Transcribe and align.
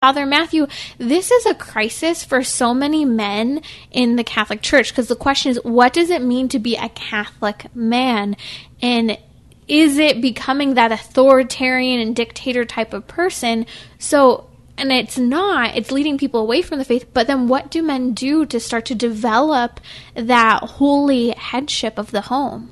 Father 0.00 0.26
Matthew, 0.26 0.68
this 0.98 1.32
is 1.32 1.44
a 1.44 1.56
crisis 1.56 2.22
for 2.22 2.44
so 2.44 2.72
many 2.72 3.04
men 3.04 3.62
in 3.90 4.14
the 4.14 4.22
Catholic 4.22 4.62
Church 4.62 4.90
because 4.90 5.08
the 5.08 5.16
question 5.16 5.50
is 5.50 5.58
what 5.64 5.92
does 5.92 6.08
it 6.08 6.22
mean 6.22 6.48
to 6.50 6.60
be 6.60 6.76
a 6.76 6.88
Catholic 6.90 7.66
man? 7.74 8.36
And 8.80 9.18
is 9.66 9.98
it 9.98 10.20
becoming 10.20 10.74
that 10.74 10.92
authoritarian 10.92 11.98
and 11.98 12.14
dictator 12.14 12.64
type 12.64 12.92
of 12.94 13.08
person? 13.08 13.66
So, 13.98 14.48
and 14.76 14.92
it's 14.92 15.18
not, 15.18 15.76
it's 15.76 15.90
leading 15.90 16.16
people 16.16 16.42
away 16.42 16.62
from 16.62 16.78
the 16.78 16.84
faith. 16.84 17.12
But 17.12 17.26
then 17.26 17.48
what 17.48 17.68
do 17.68 17.82
men 17.82 18.12
do 18.12 18.46
to 18.46 18.60
start 18.60 18.84
to 18.86 18.94
develop 18.94 19.80
that 20.14 20.62
holy 20.62 21.30
headship 21.30 21.98
of 21.98 22.12
the 22.12 22.20
home? 22.20 22.70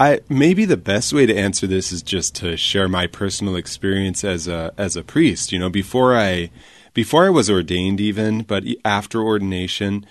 I 0.00 0.20
maybe 0.28 0.64
the 0.64 0.76
best 0.76 1.12
way 1.12 1.26
to 1.26 1.36
answer 1.36 1.66
this 1.66 1.90
is 1.90 2.02
just 2.02 2.34
to 2.36 2.56
share 2.56 2.88
my 2.88 3.06
personal 3.06 3.56
experience 3.56 4.22
as 4.24 4.46
a 4.46 4.72
as 4.78 4.96
a 4.96 5.02
priest. 5.02 5.50
You 5.50 5.58
know, 5.58 5.70
before 5.70 6.16
I 6.16 6.50
before 6.94 7.26
I 7.26 7.30
was 7.30 7.50
ordained 7.50 8.00
even, 8.00 8.42
but 8.42 8.64
after 8.84 9.20
ordination, 9.22 10.06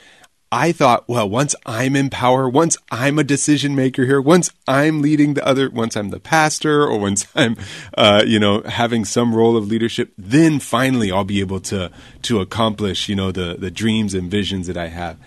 I 0.52 0.72
thought, 0.72 1.08
well, 1.10 1.28
once 1.28 1.56
I'm 1.66 1.96
in 1.96 2.10
power, 2.10 2.48
once 2.48 2.78
I'm 2.90 3.20
a 3.20 3.24
decision 3.24 3.76
maker 3.76 4.06
here, 4.06 4.22
once 4.22 4.50
I'm 4.68 5.02
leading 5.02 5.34
the 5.34 5.46
other, 5.46 5.70
once 5.70 5.98
I'm 5.98 6.10
the 6.10 6.22
pastor, 6.22 6.84
or 6.84 6.98
once 6.98 7.28
I'm, 7.36 7.58
uh, 7.98 8.24
you 8.26 8.40
know, 8.40 8.62
having 8.62 9.04
some 9.04 9.36
role 9.36 9.58
of 9.58 9.68
leadership, 9.68 10.14
then 10.18 10.60
finally 10.60 11.12
I'll 11.12 11.26
be 11.26 11.42
able 11.42 11.60
to 11.62 11.92
to 12.24 12.40
accomplish, 12.40 13.10
you 13.10 13.16
know, 13.16 13.32
the 13.32 13.56
the 13.58 13.72
dreams 13.72 14.14
and 14.14 14.32
visions 14.32 14.68
that 14.68 14.78
I 14.78 14.88
have. 14.88 15.18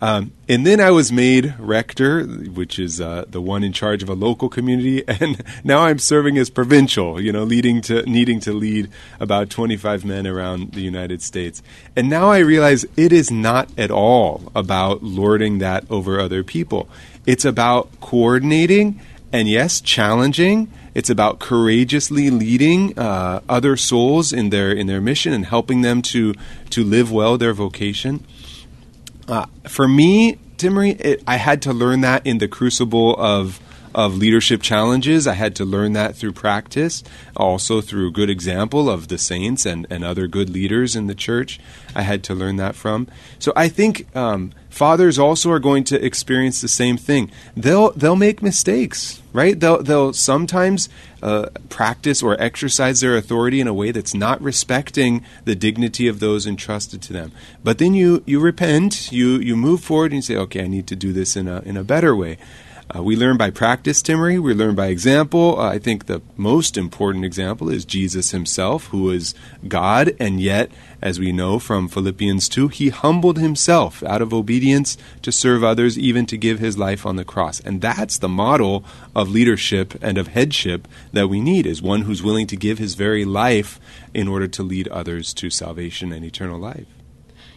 Um, 0.00 0.32
and 0.46 0.66
then 0.66 0.80
I 0.80 0.90
was 0.90 1.10
made 1.10 1.54
rector, 1.58 2.24
which 2.24 2.78
is 2.78 3.00
uh, 3.00 3.24
the 3.28 3.40
one 3.40 3.64
in 3.64 3.72
charge 3.72 4.02
of 4.02 4.10
a 4.10 4.14
local 4.14 4.48
community, 4.48 5.02
and 5.08 5.42
now 5.64 5.84
I'm 5.84 5.98
serving 5.98 6.36
as 6.38 6.50
provincial. 6.50 7.20
You 7.20 7.32
know, 7.32 7.44
leading 7.44 7.80
to 7.82 8.02
needing 8.02 8.40
to 8.40 8.52
lead 8.52 8.90
about 9.20 9.48
25 9.50 10.04
men 10.04 10.26
around 10.26 10.72
the 10.72 10.82
United 10.82 11.22
States. 11.22 11.62
And 11.94 12.10
now 12.10 12.30
I 12.30 12.38
realize 12.38 12.84
it 12.96 13.12
is 13.12 13.30
not 13.30 13.70
at 13.78 13.90
all 13.90 14.52
about 14.54 15.02
lording 15.02 15.58
that 15.58 15.84
over 15.90 16.20
other 16.20 16.44
people. 16.44 16.88
It's 17.24 17.44
about 17.44 18.00
coordinating 18.00 19.00
and 19.32 19.48
yes, 19.48 19.80
challenging. 19.80 20.70
It's 20.94 21.10
about 21.10 21.40
courageously 21.40 22.30
leading 22.30 22.98
uh, 22.98 23.40
other 23.48 23.76
souls 23.76 24.32
in 24.32 24.50
their 24.50 24.72
in 24.72 24.86
their 24.86 25.00
mission 25.00 25.32
and 25.32 25.44
helping 25.46 25.82
them 25.82 26.02
to 26.02 26.34
to 26.70 26.84
live 26.84 27.10
well 27.12 27.36
their 27.36 27.52
vocation. 27.52 28.24
Uh, 29.28 29.46
for 29.68 29.88
me, 29.88 30.38
Timmerie, 30.56 30.98
it, 31.00 31.22
I 31.26 31.36
had 31.36 31.62
to 31.62 31.72
learn 31.72 32.00
that 32.02 32.26
in 32.26 32.38
the 32.38 32.48
crucible 32.48 33.16
of 33.16 33.60
of 33.96 34.14
leadership 34.18 34.60
challenges. 34.60 35.26
I 35.26 35.32
had 35.32 35.56
to 35.56 35.64
learn 35.64 35.94
that 35.94 36.14
through 36.14 36.32
practice, 36.32 37.02
also 37.34 37.80
through 37.80 38.12
good 38.12 38.28
example 38.28 38.90
of 38.90 39.08
the 39.08 39.16
saints 39.16 39.64
and, 39.64 39.86
and 39.88 40.04
other 40.04 40.26
good 40.26 40.50
leaders 40.50 40.94
in 40.94 41.06
the 41.06 41.14
church. 41.14 41.58
I 41.94 42.02
had 42.02 42.22
to 42.24 42.34
learn 42.34 42.56
that 42.56 42.76
from. 42.76 43.08
So 43.38 43.54
I 43.56 43.68
think 43.68 44.14
um, 44.14 44.52
fathers 44.68 45.18
also 45.18 45.50
are 45.50 45.58
going 45.58 45.82
to 45.84 46.04
experience 46.04 46.60
the 46.60 46.68
same 46.68 46.98
thing. 46.98 47.30
They'll 47.56 47.92
they'll 47.92 48.16
make 48.16 48.42
mistakes, 48.42 49.22
right? 49.32 49.58
They'll 49.58 49.82
they'll 49.82 50.12
sometimes 50.12 50.90
uh, 51.22 51.48
practice 51.70 52.22
or 52.22 52.38
exercise 52.38 53.00
their 53.00 53.16
authority 53.16 53.60
in 53.62 53.66
a 53.66 53.72
way 53.72 53.92
that's 53.92 54.12
not 54.12 54.42
respecting 54.42 55.24
the 55.46 55.54
dignity 55.54 56.06
of 56.06 56.20
those 56.20 56.46
entrusted 56.46 57.00
to 57.00 57.14
them. 57.14 57.32
But 57.64 57.78
then 57.78 57.94
you 57.94 58.22
you 58.26 58.40
repent, 58.40 59.10
you 59.10 59.38
you 59.38 59.56
move 59.56 59.80
forward, 59.80 60.12
and 60.12 60.16
you 60.16 60.22
say, 60.22 60.36
okay, 60.36 60.64
I 60.64 60.66
need 60.66 60.86
to 60.88 60.96
do 60.96 61.14
this 61.14 61.34
in 61.34 61.48
a 61.48 61.60
in 61.60 61.78
a 61.78 61.84
better 61.84 62.14
way. 62.14 62.36
Uh, 62.94 63.02
we 63.02 63.16
learn 63.16 63.36
by 63.36 63.50
practice, 63.50 64.00
Timmerie. 64.00 64.40
We 64.40 64.54
learn 64.54 64.76
by 64.76 64.86
example. 64.86 65.58
Uh, 65.58 65.70
I 65.70 65.78
think 65.78 66.06
the 66.06 66.22
most 66.36 66.76
important 66.76 67.24
example 67.24 67.68
is 67.68 67.84
Jesus 67.84 68.30
himself, 68.30 68.86
who 68.86 69.10
is 69.10 69.34
God, 69.66 70.14
and 70.20 70.40
yet, 70.40 70.70
as 71.02 71.18
we 71.18 71.32
know 71.32 71.58
from 71.58 71.88
Philippians 71.88 72.48
2, 72.48 72.68
he 72.68 72.90
humbled 72.90 73.38
himself 73.38 74.04
out 74.04 74.22
of 74.22 74.32
obedience 74.32 74.96
to 75.22 75.32
serve 75.32 75.64
others, 75.64 75.98
even 75.98 76.26
to 76.26 76.36
give 76.36 76.60
his 76.60 76.78
life 76.78 77.04
on 77.04 77.16
the 77.16 77.24
cross. 77.24 77.58
And 77.58 77.80
that's 77.80 78.18
the 78.18 78.28
model 78.28 78.84
of 79.16 79.30
leadership 79.30 79.94
and 80.00 80.16
of 80.16 80.28
headship 80.28 80.86
that 81.12 81.28
we 81.28 81.40
need, 81.40 81.66
is 81.66 81.82
one 81.82 82.02
who's 82.02 82.22
willing 82.22 82.46
to 82.46 82.56
give 82.56 82.78
his 82.78 82.94
very 82.94 83.24
life 83.24 83.80
in 84.14 84.28
order 84.28 84.46
to 84.46 84.62
lead 84.62 84.86
others 84.88 85.34
to 85.34 85.50
salvation 85.50 86.12
and 86.12 86.24
eternal 86.24 86.58
life. 86.58 86.95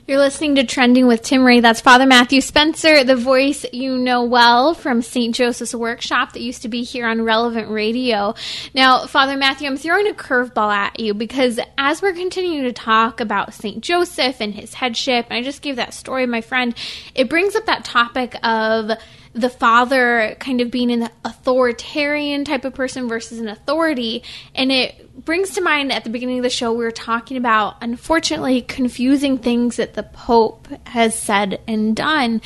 You're 0.09 0.17
listening 0.17 0.55
to 0.55 0.63
Trending 0.63 1.05
with 1.05 1.21
Timmerie. 1.21 1.61
That's 1.61 1.81
Father 1.81 2.07
Matthew 2.07 2.41
Spencer, 2.41 3.03
the 3.03 3.15
voice 3.15 3.63
you 3.71 3.95
know 3.95 4.23
well 4.23 4.73
from 4.73 5.03
St. 5.03 5.35
Joseph's 5.35 5.75
Workshop 5.75 6.33
that 6.33 6.41
used 6.41 6.63
to 6.63 6.67
be 6.67 6.81
here 6.81 7.05
on 7.05 7.21
Relevant 7.21 7.69
Radio. 7.69 8.33
Now, 8.73 9.05
Father 9.05 9.37
Matthew, 9.37 9.67
I'm 9.67 9.77
throwing 9.77 10.07
a 10.07 10.13
curveball 10.15 10.73
at 10.73 10.99
you 10.99 11.13
because 11.13 11.59
as 11.77 12.01
we're 12.01 12.13
continuing 12.13 12.63
to 12.63 12.73
talk 12.73 13.19
about 13.19 13.53
St. 13.53 13.83
Joseph 13.83 14.41
and 14.41 14.51
his 14.51 14.73
headship, 14.73 15.27
and 15.29 15.37
I 15.37 15.43
just 15.43 15.61
gave 15.61 15.75
that 15.75 15.93
story 15.93 16.23
of 16.23 16.29
my 16.31 16.41
friend, 16.41 16.73
it 17.13 17.29
brings 17.29 17.55
up 17.55 17.67
that 17.67 17.85
topic 17.85 18.35
of 18.43 18.89
the 19.33 19.49
father 19.49 20.35
kind 20.39 20.61
of 20.61 20.71
being 20.71 20.91
an 20.91 21.09
authoritarian 21.23 22.45
type 22.45 22.65
of 22.65 22.73
person 22.73 23.07
versus 23.07 23.39
an 23.39 23.47
authority. 23.47 24.23
And 24.55 24.71
it 24.71 25.23
brings 25.23 25.51
to 25.51 25.61
mind 25.61 25.91
at 25.91 26.03
the 26.03 26.09
beginning 26.09 26.37
of 26.37 26.43
the 26.43 26.49
show, 26.49 26.71
we 26.71 26.83
were 26.83 26.91
talking 26.91 27.37
about, 27.37 27.75
unfortunately, 27.81 28.61
confusing 28.61 29.37
things 29.37 29.75
that 29.75 29.93
the 29.93 30.03
Pope 30.03 30.67
has 30.87 31.17
said 31.17 31.61
and 31.67 31.95
done. 31.95 32.41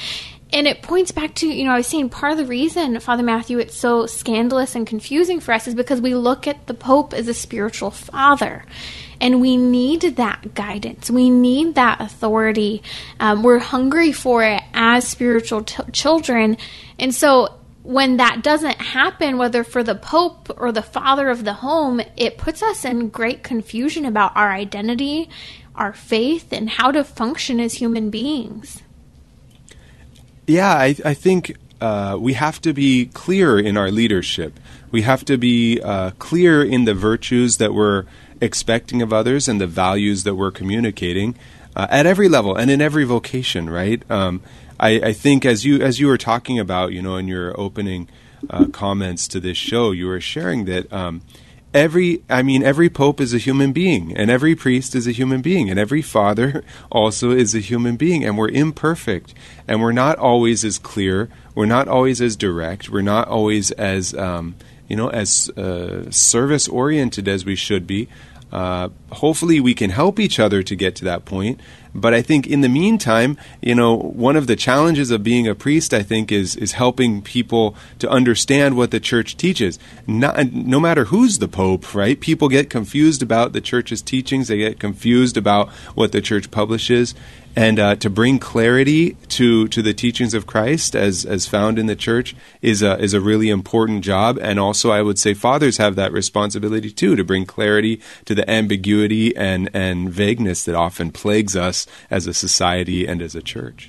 And 0.54 0.68
it 0.68 0.84
points 0.84 1.12
back 1.12 1.34
to, 1.36 1.48
you 1.48 1.64
know, 1.64 1.72
I 1.72 1.78
was 1.78 1.88
saying 1.88 2.10
part 2.10 2.34
of 2.34 2.38
the 2.38 2.46
reason, 2.46 3.00
Father 3.00 3.24
Matthew, 3.24 3.58
it's 3.58 3.76
so 3.76 4.06
scandalous 4.06 4.76
and 4.76 4.86
confusing 4.86 5.40
for 5.40 5.52
us 5.52 5.68
is 5.68 5.74
because 5.74 6.00
we 6.00 6.14
look 6.14 6.48
at 6.48 6.68
the 6.68 6.76
Pope 6.76 7.12
as 7.12 7.28
a 7.28 7.34
spiritual 7.34 7.90
father. 7.90 8.64
And 9.20 9.42
we 9.42 9.58
need 9.58 10.02
that 10.02 10.54
guidance. 10.54 11.10
We 11.10 11.32
need 11.32 11.74
that 11.74 12.02
authority. 12.02 12.84
Um, 13.20 13.42
we're 13.42 13.58
hungry 13.58 14.12
for 14.12 14.44
it 14.44 14.62
as 14.76 15.08
spiritual 15.08 15.64
t- 15.64 15.82
children. 15.92 16.58
And 17.00 17.16
so 17.16 17.56
when 17.82 18.18
that 18.18 18.44
doesn't 18.44 18.80
happen, 18.80 19.40
whether 19.40 19.64
for 19.64 19.82
the 19.82 19.96
Pope 19.96 20.52
or 20.56 20.72
the 20.72 20.84
father 20.84 21.30
of 21.30 21.46
the 21.46 21.54
home, 21.54 22.00
it 22.16 22.38
puts 22.38 22.62
us 22.62 22.86
in 22.86 23.10
great 23.10 23.42
confusion 23.42 24.06
about 24.06 24.38
our 24.38 24.52
identity, 24.52 25.30
our 25.76 25.94
faith, 25.94 26.54
and 26.54 26.70
how 26.70 26.92
to 26.92 27.04
function 27.04 27.60
as 27.60 27.74
human 27.74 28.12
beings. 28.12 28.84
Yeah, 30.46 30.74
I, 30.74 30.96
I 31.06 31.14
think 31.14 31.56
uh, 31.80 32.18
we 32.20 32.34
have 32.34 32.62
to 32.62 32.74
be 32.74 33.08
clear 33.08 33.60
in 33.60 33.78
our 33.78 33.92
leadership. 33.92 34.60
We 34.92 35.04
have 35.04 35.24
to 35.26 35.38
be 35.38 35.82
uh, 35.82 36.12
clear 36.20 36.64
in 36.64 36.86
the 36.86 36.94
virtues 36.94 37.58
that 37.58 37.74
we're 37.74 38.06
expecting 38.42 39.02
of 39.02 39.14
others 39.14 39.48
and 39.48 39.60
the 39.62 39.68
values 39.68 40.24
that 40.24 40.36
we're 40.36 40.52
communicating 40.52 41.36
uh, 41.76 41.88
at 41.90 42.06
every 42.06 42.28
level 42.28 42.56
and 42.56 42.70
in 42.70 42.82
every 42.82 43.06
vocation, 43.06 43.70
right? 43.70 44.04
Um, 44.12 44.42
I, 44.80 44.90
I, 45.00 45.14
think 45.14 45.46
as 45.46 45.66
you 45.66 45.82
as 45.82 46.00
you 46.00 46.08
were 46.08 46.18
talking 46.18 46.60
about, 46.60 46.92
you 46.92 47.02
know, 47.02 47.16
in 47.16 47.28
your 47.28 47.60
opening 47.60 48.10
uh, 48.50 48.66
comments 48.66 49.28
to 49.30 49.40
this 49.40 49.58
show, 49.58 49.92
you 49.92 50.08
were 50.08 50.20
sharing 50.20 50.66
that 50.66 50.92
um, 50.92 51.22
every 51.74 52.24
I 52.30 52.44
mean 52.44 52.64
every 52.64 52.90
pope 52.90 53.20
is 53.20 53.34
a 53.34 53.38
human 53.38 53.74
being, 53.74 54.16
and 54.16 54.30
every 54.30 54.56
priest 54.56 54.96
is 54.96 55.08
a 55.08 55.12
human 55.12 55.42
being, 55.42 55.70
and 55.70 55.80
every 55.80 56.02
father 56.02 56.64
also 56.92 57.32
is 57.32 57.56
a 57.56 57.60
human 57.60 57.96
being, 57.96 58.24
and 58.24 58.38
we're 58.38 58.50
imperfect, 58.50 59.34
and 59.68 59.82
we're 59.82 59.92
not 59.92 60.18
always 60.18 60.64
as 60.64 60.78
clear, 60.78 61.30
we're 61.56 61.66
not 61.66 61.88
always 61.88 62.22
as 62.22 62.36
direct, 62.36 62.90
we're 62.90 63.02
not 63.02 63.28
always 63.28 63.72
as 63.72 64.14
um, 64.14 64.56
you 64.88 64.96
know 64.96 65.10
as 65.10 65.50
uh, 65.52 66.10
service 66.12 66.68
oriented 66.68 67.28
as 67.28 67.46
we 67.46 67.56
should 67.56 67.88
be. 67.88 68.08
Uh, 68.54 68.90
hopefully, 69.12 69.60
we 69.60 69.74
can 69.74 69.90
help 69.90 70.20
each 70.20 70.40
other 70.40 70.62
to 70.62 70.76
get 70.76 70.96
to 70.96 71.04
that 71.04 71.26
point. 71.26 71.60
But 71.96 72.14
I 72.14 72.22
think 72.22 72.46
in 72.46 72.62
the 72.62 72.70
meantime, 72.70 73.36
you 73.62 73.74
know, 73.74 73.96
one 73.96 74.36
of 74.36 74.46
the 74.46 74.56
challenges 74.56 75.10
of 75.10 75.24
being 75.24 75.48
a 75.48 75.56
priest, 75.56 75.92
I 75.92 76.04
think, 76.04 76.32
is 76.32 76.56
is 76.56 76.74
helping 76.74 77.24
people 77.24 77.76
to 77.98 78.08
understand 78.10 78.78
what 78.78 78.92
the 78.92 79.00
church 79.00 79.38
teaches. 79.38 79.80
Not, 80.06 80.54
no 80.54 80.80
matter 80.80 81.06
who's 81.06 81.40
the 81.40 81.48
pope, 81.48 81.96
right? 81.96 82.20
People 82.20 82.48
get 82.48 82.70
confused 82.70 83.24
about 83.24 83.54
the 83.54 83.62
church's 83.62 84.04
teachings. 84.04 84.50
They 84.50 84.58
get 84.58 84.80
confused 84.80 85.36
about 85.36 85.70
what 85.96 86.12
the 86.12 86.22
church 86.22 86.52
publishes, 86.52 87.16
and 87.56 87.80
uh, 87.80 87.96
to 87.98 88.10
bring 88.10 88.40
clarity 88.40 89.16
to 89.30 89.68
to 89.68 89.82
the 89.82 89.94
teachings 89.94 90.34
of 90.34 90.48
Christ 90.48 90.96
as 90.96 91.26
as 91.26 91.48
found 91.48 91.78
in 91.80 91.86
the 91.86 91.96
church 91.96 92.36
is 92.62 92.82
a 92.82 93.00
is 93.00 93.14
a 93.14 93.22
really 93.22 93.50
important 93.50 94.04
job. 94.04 94.40
And 94.42 94.60
also, 94.60 94.92
I 94.92 95.02
would 95.02 95.20
say 95.20 95.34
fathers 95.34 95.78
have 95.78 95.96
that 95.96 96.12
responsibility 96.12 96.92
too 96.92 97.16
to 97.16 97.24
bring 97.24 97.46
clarity 97.46 98.02
to 98.26 98.36
the 98.36 98.50
ambiguity 98.50 99.36
and 99.36 99.70
and 99.74 100.10
vagueness 100.10 100.64
that 100.66 100.76
often 100.76 101.12
plagues 101.12 101.56
us 101.56 101.88
as 102.10 102.28
a 102.28 102.34
society 102.34 103.06
and 103.08 103.22
as 103.22 103.36
a 103.36 103.42
church. 103.42 103.82